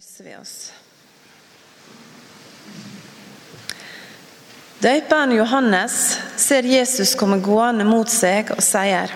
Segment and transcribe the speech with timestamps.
[0.00, 0.72] reiser vi oss.
[4.78, 9.12] Døperen Johannes ser Jesus komme gående mot seg og sier:"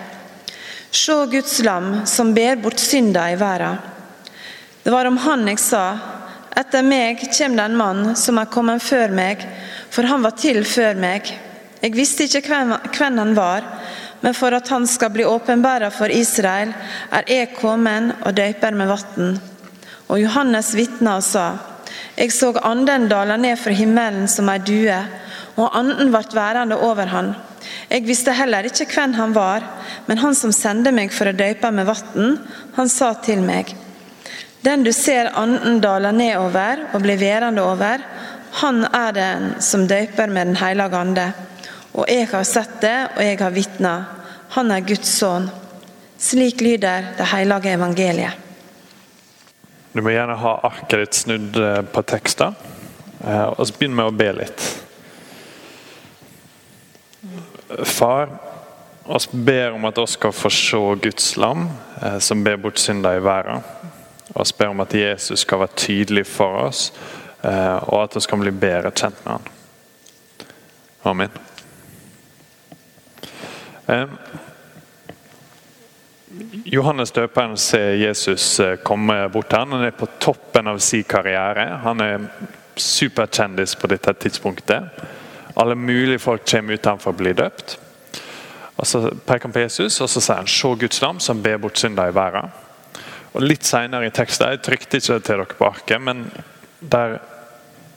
[0.91, 3.79] Se Guds lam som ber bort synda i verden.
[4.83, 5.97] Det var om han jeg sa:"
[6.55, 9.41] Etter meg kommer det en mann som er kommet før meg,
[9.89, 11.33] for han var til før meg.
[11.81, 13.65] Jeg visste ikke hvem, han var,
[14.21, 16.73] men for at han skal bli åpenbæra for Israel,
[17.11, 19.54] er jeg kommet og døyper med vann.
[20.07, 21.51] Og Johannes vitna og sa:"
[22.17, 24.99] Jeg så anden dale ned fra himmelen som ei due,
[25.57, 27.35] og anden ble værende over han.
[27.89, 29.63] Jeg visste heller ikke hvem han var,
[30.07, 32.37] men han som sendte meg for å døype med vann,
[32.75, 33.75] han sa til meg:"
[34.65, 38.01] Den du ser anden dale nedover og blir værende over,
[38.61, 41.33] han er den som døyper med Den hellige ande.
[41.93, 44.05] Og jeg har sett det, og jeg har vitna.
[44.55, 45.49] Han er Guds sønn.
[46.19, 48.44] Slik lyder det hellige evangeliet.
[49.95, 52.51] Du må gjerne ha arket ditt snudd eh, på tekster.
[53.23, 54.65] eh, Og så begynn med å be litt.
[57.87, 58.27] Far,
[59.07, 61.69] oss ber om at oss skal få se Guds lam
[62.01, 63.63] eh, som ber bort synder i verden.
[64.35, 66.89] Og ber om at Jesus skal være tydelig for oss,
[67.45, 69.45] og at vi kan bli bedre kjent med han.
[71.05, 71.31] Amen.
[76.65, 79.65] Johannes døperen ser Jesus eh, komme bort her.
[79.65, 81.67] Han er på toppen av sin karriere.
[81.83, 82.27] Han er
[82.75, 85.03] superkjendis på dette tidspunktet.
[85.55, 87.77] Alle mulige folk kommer utenfor å bli døpt.
[88.75, 91.61] Og Så peker han på Jesus og så sier han, se Guds lam som ber
[91.63, 92.51] bort synder i verden.
[93.35, 96.25] Og Litt senere i teksten, jeg trykte ikke til dere på arket, men
[96.79, 97.19] der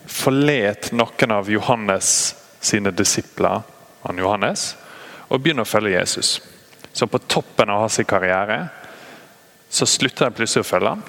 [0.09, 2.13] forlet noen av Johannes
[2.61, 3.67] sine disipler
[4.07, 4.71] han Johannes,
[5.29, 6.39] og begynner å følge Jesus.
[6.99, 8.69] Så på toppen av hans karriere
[9.71, 11.03] så slutter jeg plutselig å følge ham.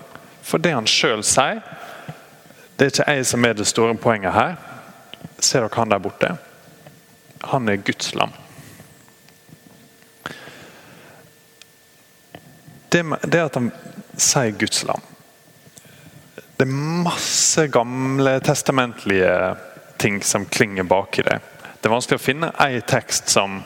[0.45, 1.63] For det han sjøl sier,
[2.77, 4.53] det er ikke jeg som er det store poenget her.
[5.41, 6.29] Ser dere han der borte?
[7.49, 8.35] Han er Guds lam.
[12.93, 13.71] Det, det at han
[14.17, 15.03] sier Guds lam
[16.57, 16.71] Det er
[17.05, 19.33] masse gamle testamentlige
[19.97, 21.41] ting som klinger baki det.
[21.81, 23.63] Det er vanskelig å finne ei tekst som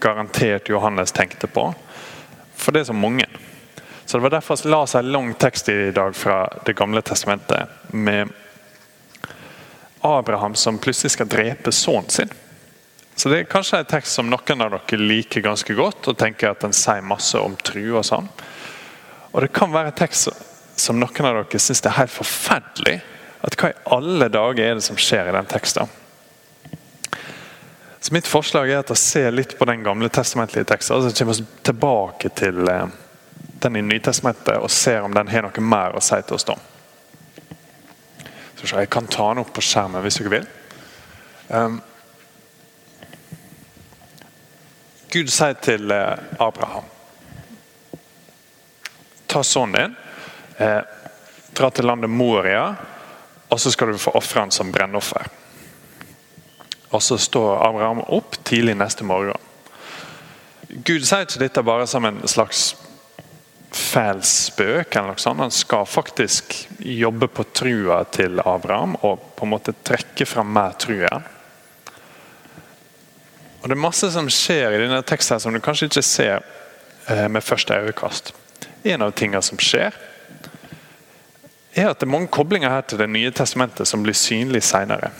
[0.00, 1.74] garantert Johannes tenkte på.
[2.56, 3.26] For det er så mange.
[4.04, 7.02] Så Det var derfor jeg la seg en lang tekst i dag fra Det gamle
[7.02, 8.28] testamentet med
[10.02, 12.30] Abraham som plutselig skal drepe sønnen sin.
[13.14, 16.50] Så Det er kanskje en tekst som noen av dere liker ganske godt og tenker
[16.50, 18.28] at den sier masse om tru og sånn.
[19.32, 20.28] Og Det kan være en tekst
[20.76, 23.00] som noen av dere syns er helt forferdelig.
[23.42, 25.88] At Hva i alle dager er det som skjer i den teksten?
[28.12, 31.38] Mitt forslag er at å se litt på den gamle testamentlige teksten, og så kommer
[31.38, 32.90] vi tilbake til eh,
[33.64, 36.58] den i Nytestamentet og ser om den har noe mer å si til oss da.
[38.62, 40.44] Jeg kan ta den opp på skjermen hvis dere vil.
[41.48, 41.80] Um,
[45.08, 46.92] Gud sier til eh, Abraham
[49.32, 50.00] Ta sønnen din,
[50.60, 50.82] eh,
[51.56, 52.74] dra til landet Moria,
[53.48, 55.32] og så skal du få ofre som brennoffer.
[56.92, 59.38] Og så står Abraham opp tidlig neste morgen.
[60.68, 62.72] Gud sier ikke dette bare som en slags
[63.72, 64.96] fæl spøk.
[64.96, 65.40] eller noe sånt.
[65.40, 70.76] Han skal faktisk jobbe på trua til Abraham og på en måte trekke fram mer
[70.78, 71.22] trua.
[73.62, 76.40] Og Det er masse som skjer i denne teksten som du kanskje ikke ser
[77.08, 78.32] eh, med første øyekast.
[78.84, 79.94] En av tingene som skjer,
[81.74, 85.12] er at det er mange koblinger her til Det nye testamentet som blir synlig senere.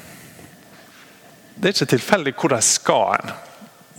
[1.54, 3.34] Det er ikke tilfeldig hvor de skal hen.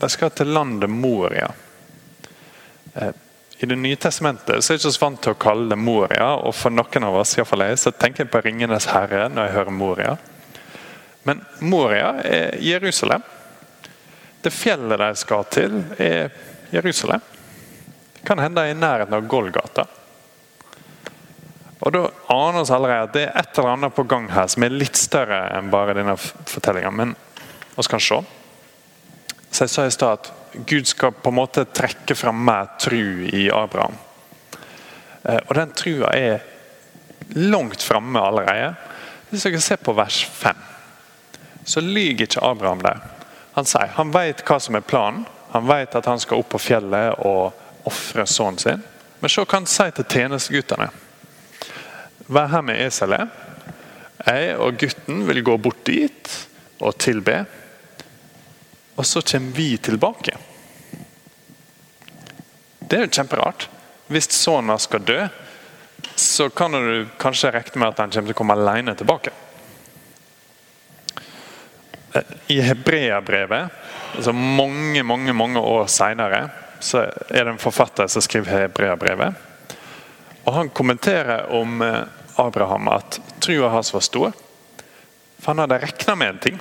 [0.02, 1.52] De skal til landet Moria.
[2.94, 3.14] Eh,
[3.58, 6.34] I Det nye testamentet så er jeg ikke så vant til å kalle det Moria,
[6.36, 9.46] og for noen av oss i fall jeg, så tenker jeg på 'Ringenes herre' når
[9.46, 10.18] jeg hører Moria.
[11.24, 13.24] Men Moria er Jerusalem.
[14.42, 16.30] Det fjellet de skal til, er
[16.72, 17.22] Jerusalem.
[18.14, 19.86] Det kan hende i nærheten av Golgata.
[21.80, 24.64] Og Da aner oss allerede at det er et eller annet på gang her som
[24.64, 26.92] er litt større enn bare denne fortellinga.
[26.92, 27.16] Men
[27.76, 28.22] vi kan se.
[29.52, 30.32] Så jeg sa i stad at
[30.70, 33.96] Gud skal på en måte trekke fram mer tru i Abraham.
[35.24, 36.40] Eh, Og den trua er
[37.34, 38.74] langt framme allerede.
[39.30, 40.56] Hvis dere ser på vers 5,
[41.66, 43.00] så lyver ikke Abraham der.
[43.56, 45.26] Han sier han vet hva som er planen.
[45.54, 47.54] Han vet at han skal opp på fjellet og
[47.86, 48.84] ofre sønnen sin.
[49.22, 50.90] Men se hva han sier til tjenesteguttene.
[52.34, 53.30] Vær her med eselet.
[54.26, 56.32] Jeg og gutten vil gå bort dit
[56.82, 57.44] og tilbe.
[58.96, 60.38] Og så kommer vi tilbake.
[62.80, 63.68] Det er jo kjemperart.
[64.12, 65.22] Hvis sønnen skal dø,
[66.16, 69.34] så kan du kanskje regne med at han kommer til å komme alene tilbake.
[72.54, 73.72] I Hebreabrevet,
[74.16, 76.44] altså mange mange, mange år senere,
[76.84, 79.34] så er det en forfatter som skriver Hebreabrevet.
[80.44, 82.04] Og Han kommenterer om eh,
[82.36, 84.32] Abraham at trua hans var stor.
[85.40, 86.60] For han hadde regna med en ting.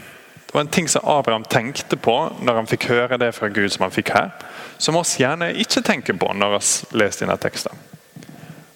[0.52, 2.12] Det var en ting som Abraham tenkte på
[2.44, 4.34] når han fikk høre det fra Gud som han fikk her.
[4.76, 7.78] Som oss gjerne ikke tenker på når vi leser denne teksten.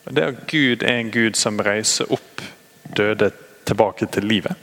[0.08, 2.40] Det er at Gud er en Gud som reiser opp
[2.96, 3.28] døde
[3.68, 4.56] tilbake til livet.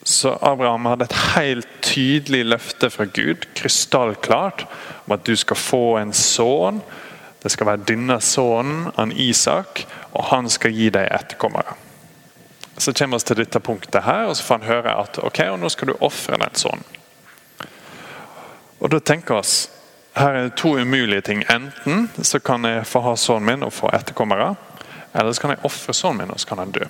[0.00, 4.64] Så Abraham hadde et helt tydelig løfte fra Gud, krystallklart,
[5.04, 6.80] om at du skal få en sønn.
[7.42, 9.84] Det skal være denne sønnen, han Isak,
[10.16, 11.76] og han skal gi deg etterkommere.
[12.78, 15.58] Så kommer vi til dette punktet her, og så får han høre at ok, og
[15.60, 16.84] nå skal du ofre den sønnen.
[18.80, 19.54] Og da tenker vi
[20.16, 21.44] her er det to umulige ting.
[21.52, 24.54] Enten så kan jeg få ha sønnen min og få etterkommere,
[25.14, 26.84] eller så kan jeg ofre sønnen min og så kan han dø.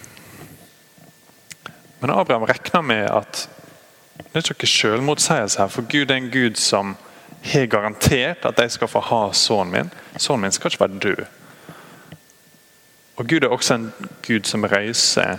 [2.00, 3.49] Men Abraham regner med at
[4.33, 6.97] det er ikke selvmotsigelse her, for Gud er en Gud som
[7.43, 9.91] har garantert at jeg skal få ha sønnen min.
[10.19, 11.27] Sønnen min skal ikke være død.
[13.17, 13.93] Og Gud er også en
[14.27, 15.38] Gud som reiser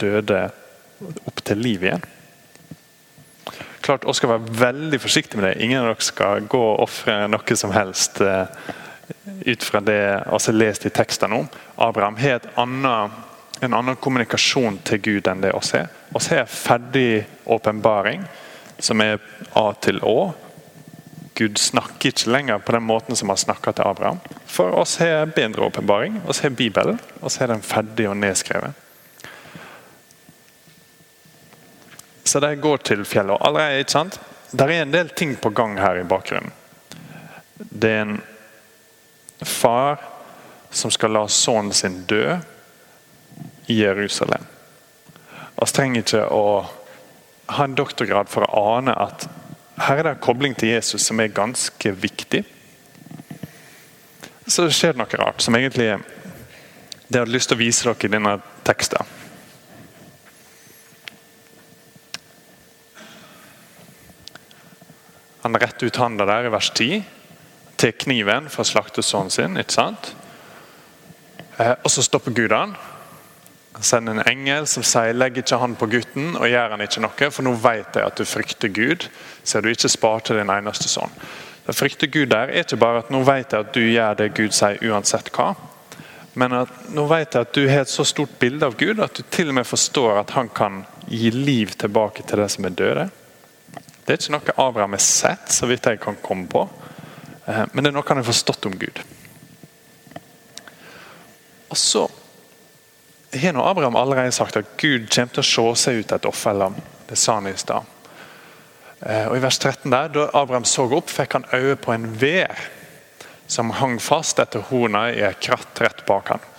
[0.00, 0.48] døde
[1.26, 2.04] opp til liv igjen.
[3.80, 5.62] Klart, Vi skal være veldig forsiktige med det.
[5.64, 8.50] Ingen av dere skal gå og ofre noe som helst eh,
[9.46, 11.48] ut fra det vi har lest i teksten om.
[11.76, 12.44] Abraham har
[13.60, 15.88] en annen kommunikasjon til Gud enn det oss har.
[16.12, 18.26] Vi har ferdig åpenbaring,
[18.78, 19.22] som er
[19.56, 20.34] A til Å.
[21.38, 24.18] Gud snakker ikke lenger på den måten som han snakka til Abraham.
[24.46, 28.74] For oss har bedre åpenbaring, oss har Bibelen, oss har den ferdig og nedskrevet.
[32.28, 33.32] Så de går til fjellet.
[33.32, 34.18] Og allerede, ikke sant?
[34.50, 36.52] Der er en del ting på gang her i bakgrunnen.
[37.56, 38.18] Det er en
[39.40, 40.02] far
[40.70, 42.36] som skal la sønnen sin dø
[43.72, 44.44] i Jerusalem.
[45.56, 46.44] Vi trenger ikke å
[47.56, 49.24] ha en doktorgrad for å ane at
[49.86, 52.42] her er det en kobling til Jesus som er ganske viktig.
[54.44, 55.94] Så skjer det noe rart som egentlig
[57.08, 58.36] det jeg hadde lyst til å vise dere i denne
[58.68, 59.16] teksten.
[65.78, 67.04] Retter ut handa der i vers 10
[67.78, 69.56] til kniven for å slakte sønnen sin.
[69.56, 70.08] ikke sant?
[71.54, 72.50] Eh, og så stopper Gud.
[72.50, 72.74] Han
[73.86, 77.30] sender en engel som sier 'legg ikke han på gutten' og gjør han ikke noe,
[77.30, 79.06] for nå vet jeg at du frykter Gud,
[79.44, 81.14] så du ikke sparte din eneste sønn.
[81.66, 84.34] Det frykter Gud der er ikke bare at nå vet jeg at du gjør det
[84.34, 85.54] Gud sier uansett hva,
[86.34, 89.14] men at nå vet jeg at du har et så stort bilde av Gud at
[89.14, 92.70] du til og med forstår at han kan gi liv tilbake til det som er
[92.70, 93.10] døde.
[94.08, 96.62] Det er ikke noe Abraham har sett, så vidt jeg kan komme på.
[97.44, 99.02] Eh, men det er noe han har forstått om Gud.
[101.68, 102.06] Og så
[103.36, 106.80] har nå Abraham allerede sagt at Gud kommer til å se seg ut et offerlam.
[107.04, 107.84] Det sa han i stad.
[109.04, 112.08] Eh, og I vers 13 der, Da Abraham så opp, fikk han øye på en
[112.16, 112.56] vær
[113.46, 116.50] som hang fast etter horna i et kratt rett bak han.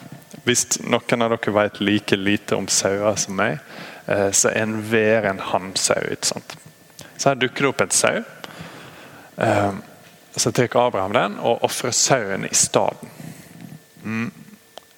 [0.46, 3.58] Hvis noen av dere vet like lite om sauer som meg,
[4.06, 6.06] eh, så er en vær en hannsau.
[6.14, 6.60] ikke sant?
[7.20, 8.22] Så her dukker det opp en sau.
[9.38, 9.72] Eh,
[10.36, 13.10] så tar Abraham den og ofrer sauen i staden.
[14.04, 14.32] Mm.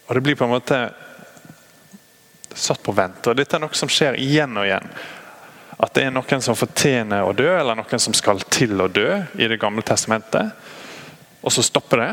[0.05, 0.77] Og Det blir på en måte
[2.53, 3.27] satt på vent.
[3.27, 4.91] og Dette er noe som skjer igjen og igjen.
[5.81, 9.23] At det er noen som fortjener å dø, eller noen som skal til å dø
[9.41, 10.51] i Det gamle testamentet.
[11.41, 12.11] Og så stopper det,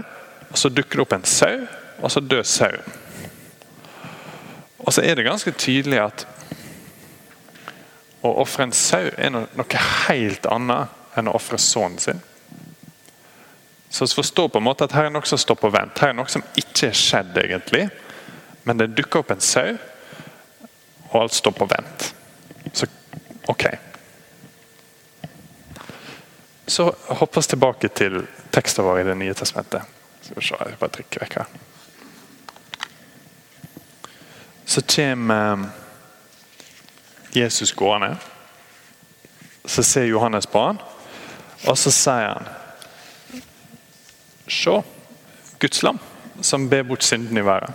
[0.48, 1.66] og så dukker det opp en sau,
[2.00, 2.96] og så dør sauen.
[4.78, 6.26] Og så er det ganske tydelig at
[8.22, 12.20] å ofre en sau er noe helt annet enn å ofre sønnen sin.
[13.88, 15.98] Så vi forstår på en måte at her er noe som står på vent.
[15.98, 17.86] Her er noe som ikke er skjedd, egentlig.
[18.68, 19.78] Men det dukker opp en sau,
[21.08, 22.10] og alt står på vent.
[22.76, 22.86] Så
[23.48, 23.64] ok.
[26.68, 28.20] Så hopper vi tilbake til
[28.52, 29.82] teksten vår i Det nye testamentet.
[30.20, 31.46] Skal vi se, jeg bare trykker vekk her.
[34.68, 35.70] Så kommer
[37.32, 38.16] Jesus gående.
[39.64, 40.78] Så ser Johannes på han,
[41.66, 42.54] og så sier han
[44.48, 44.78] Se,
[45.60, 45.98] Guds lam
[46.40, 47.74] som ber bort synden i verden.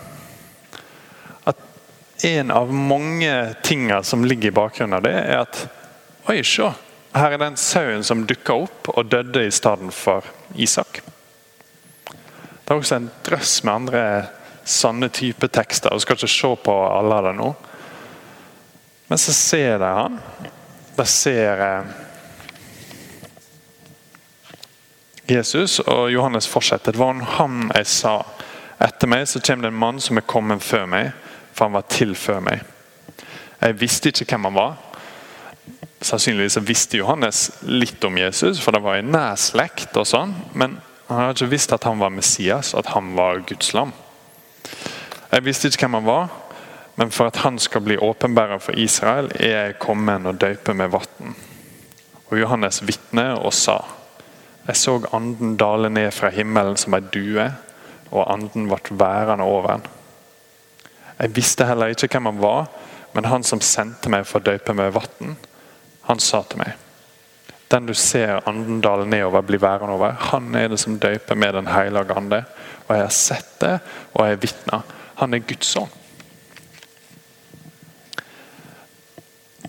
[1.43, 1.60] At
[2.24, 5.67] En av mange tingene som ligger i bakgrunnen av det, er at
[6.31, 6.69] Oi, se,
[7.13, 11.01] her er den sauen som dukka opp og døde i stedet for Isak.
[12.07, 14.03] Det er også en drøss med andre
[14.63, 15.93] sanne type tekster.
[15.93, 17.50] vi skal ikke se på alle av det nå.
[19.07, 20.19] Men så ser de han.
[20.95, 21.62] De ser
[25.25, 26.91] Jesus, og Johannes fortsetter.
[26.91, 28.17] Det var han jeg sa.
[28.83, 31.12] Etter meg så kommer det en mann som er kommet før meg,
[31.53, 32.63] for han var til før meg.
[33.63, 34.74] Jeg visste ikke hvem han var.
[36.03, 39.95] Sannsynligvis visste Johannes litt om Jesus, for det var i nær slekt.
[39.95, 43.74] og sånn, Men han hadde ikke visst at han var Messias, at han var Guds
[43.74, 43.93] lam.
[45.31, 46.27] Jeg visste ikke hvem han var,
[46.95, 50.91] men for at han skal bli åpenbærer for Israel, er jeg kommet og døyper med
[50.93, 51.35] vann.
[52.29, 53.79] Og Johannes vitne og sa
[54.67, 57.50] Jeg så anden dale ned fra himmelen som ei due,
[58.12, 59.81] og anden ble værende over den.
[61.19, 62.69] Jeg visste heller ikke hvem han var,
[63.13, 65.35] men han som sendte meg for å døype med vann,
[66.07, 66.73] han sa til meg
[67.71, 71.53] Den du ser anden dale nedover, blir værende over, han er det som døyper med
[71.53, 72.43] Den hellige ande.
[72.88, 73.79] Og jeg har sett det,
[74.13, 74.81] og jeg vitner.
[75.15, 76.02] Han er Guds sønn.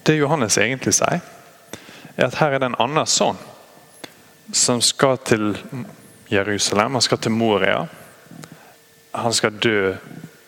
[0.04, 1.23] Det Johannes egentlig sier,
[2.16, 3.38] er at her er det en annen sønn
[4.52, 5.54] som skal til
[6.28, 7.87] Jerusalem, han skal til Moria.
[9.16, 9.94] Han skal dø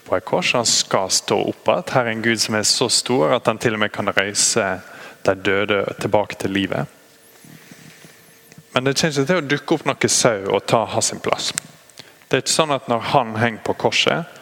[0.04, 1.88] på et kors, han skal stå opp igjen.
[1.94, 4.66] Her er en Gud som er så stor at han til og med kan reise
[5.24, 6.86] de døde tilbake til livet.
[8.76, 11.52] Men det kommer ikke til å dukke opp noe sau og ta hans plass.
[12.28, 14.35] Det er ikke sånn at når han henger på korset,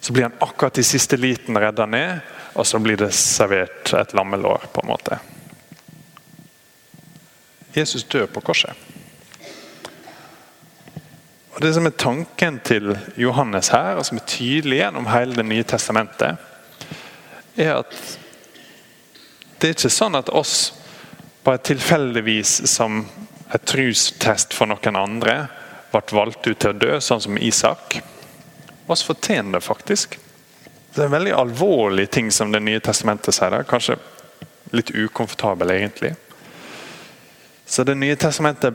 [0.00, 2.20] så blir han akkurat i siste liten redda ned,
[2.54, 4.68] og så blir det servert et lammelår.
[4.72, 5.18] på en måte.
[7.72, 8.74] Jesus dør på korset.
[11.54, 15.46] Og Det som er tanken til Johannes her, og som er tydelig gjennom hele Det
[15.46, 16.36] nye testamentet,
[17.56, 18.18] er at
[19.58, 20.72] det er ikke sånn at oss
[21.44, 23.08] bare tilfeldigvis som
[23.54, 25.48] et trustest for noen andre
[25.90, 27.98] ble valgt ut til å dø, sånn som Isak.
[28.88, 30.18] Oss fortjener det faktisk.
[30.94, 33.50] Det er en veldig alvorlig ting som Det nye testamentet sier.
[33.50, 33.98] der, Kanskje
[34.72, 36.14] litt ukomfortabel, egentlig.
[37.66, 38.74] Så Det nye testamentet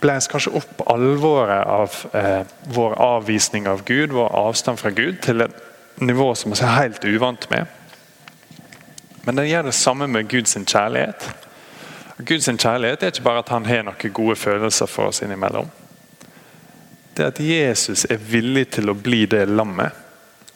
[0.00, 5.40] blæs kanskje opp alvoret av eh, vår avvisning av Gud, vår avstand fra Gud, til
[5.40, 5.56] et
[6.00, 7.66] nivå som vi er helt uvant med.
[9.26, 11.28] Men det gjør det samme med Guds kjærlighet.
[12.18, 15.68] Guds kjærlighet er ikke bare at han har noen gode følelser for oss innimellom.
[17.18, 19.90] Det er at Jesus er villig til å bli det lammet.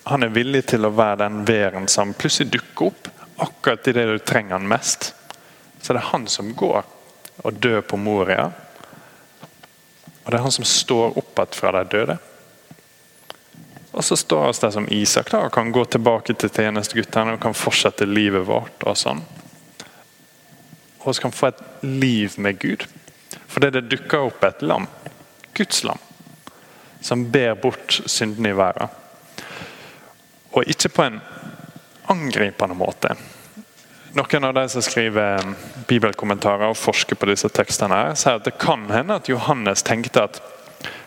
[0.06, 3.08] Han er villig til å være den væren som plutselig dukker opp
[3.42, 5.08] akkurat i det du trenger han mest.
[5.82, 6.84] Så det er han som går
[7.42, 8.44] og dør på Moria.
[10.22, 12.16] Og det er han som står opp igjen fra de døde.
[13.90, 17.42] Og så står vi der som Isak da, og kan gå tilbake til tjenesteguttene og
[17.42, 18.86] kan fortsette livet vårt.
[18.86, 19.26] Og sånn.
[21.02, 22.86] Og vi kan få et liv med Gud.
[23.50, 24.86] Fordi det dukker opp et lam.
[25.58, 25.98] Guds lam.
[27.02, 28.88] Som ber bort syndene i verden.
[30.52, 31.20] Og ikke på en
[32.12, 33.14] angripende måte.
[34.12, 35.54] Noen av de som skriver
[35.88, 40.26] bibelkommentarer og forsker på disse tekstene, her, sier at det kan hende at Johannes tenkte
[40.26, 40.42] at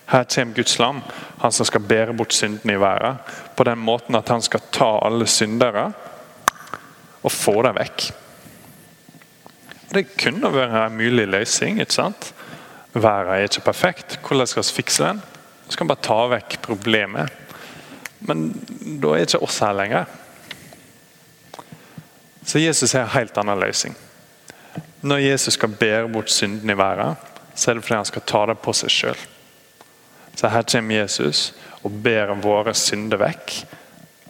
[0.10, 1.02] her kommer Guds lam,
[1.42, 3.18] han som skal bære bort syndene i verden.
[3.56, 5.92] På den måten at han skal ta alle syndere
[7.26, 8.08] og få dem vekk.
[9.94, 11.80] Det kunne være en mulig løsning.
[11.82, 12.34] ikke sant?
[12.94, 14.20] Verden er ikke perfekt.
[14.28, 15.22] Hvordan skal vi fikse den?
[15.66, 17.32] Vi skal bare ta vekk problemet.
[18.26, 18.48] Men
[19.02, 20.06] da er ikke oss her lenger.
[22.46, 23.96] Så Jesus har en helt annen løsning.
[25.02, 27.16] Når Jesus skal bære bort synden i verden,
[27.56, 29.24] så er det fordi han skal ta det på seg sjøl.
[30.36, 31.54] Så her kommer Jesus
[31.86, 33.54] og ber våre synder vekk,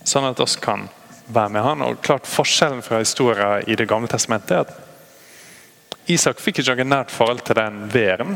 [0.06, 0.86] sånn at oss kan
[1.28, 1.84] være med han.
[1.88, 6.86] Og klart Forskjellen fra historien i Det gamle testamentet er at Isak fikk ikke noe
[6.86, 8.36] nært forhold til den væren,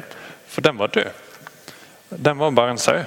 [0.50, 1.28] for den var død.
[2.21, 3.03] Den var bare en sau.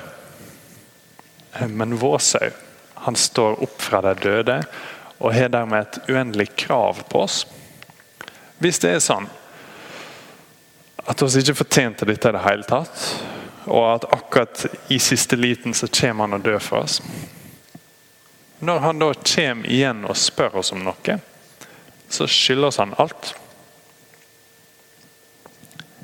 [1.68, 2.50] Men vår sau,
[2.94, 4.62] han står opp fra de døde
[5.18, 7.42] og har dermed et uendelig krav på oss.
[8.58, 9.28] Hvis det er sånn
[11.04, 13.04] at vi ikke fortjente dette i det hele tatt,
[13.68, 16.96] og at akkurat i siste liten så kommer han og dør for oss
[18.58, 21.18] Når han da kommer igjen og spør oss om noe,
[22.08, 23.34] så skylder oss han alt.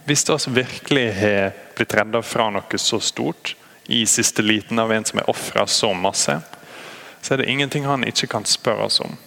[0.08, 3.50] Hvis oss virkelig har blitt redda fra noe så stort
[3.92, 6.32] i siste liten av en som er ofra så masse,
[7.20, 9.18] så er det ingenting han ikke kan spørre oss om.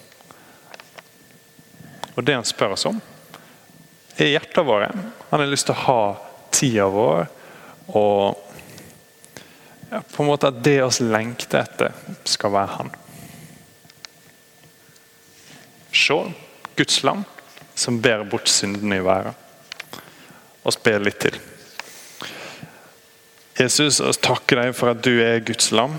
[2.16, 2.98] Og det han spør oss om,
[4.16, 4.88] er hjertet våre.
[5.30, 6.02] Han har lyst til å ha
[6.50, 7.30] tida vår,
[7.94, 8.42] og
[9.86, 11.94] på en måte at det oss lengter etter,
[12.26, 12.90] skal være han.
[15.94, 16.18] Se
[16.74, 17.22] Guds lam
[17.78, 19.38] som ber bort syndene i verden.
[20.62, 21.38] Og spille litt til.
[23.58, 25.98] Jesus, jeg takker deg for at du er Guds lam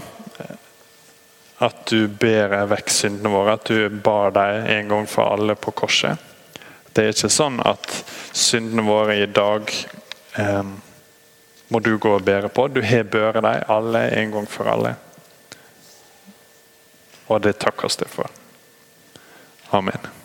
[1.64, 5.74] at du ber vekk syndene våre, at du bar deg en gang for alle på
[5.84, 6.20] korset.
[6.94, 7.90] Det er ikke sånn at
[8.36, 9.70] syndene våre i dag
[10.40, 10.74] eh,
[11.74, 12.68] må du gå og bære på.
[12.70, 14.96] Du har båret dem alle en gang for alle.
[17.32, 18.30] Og det takkes det for.
[19.74, 20.23] Amen.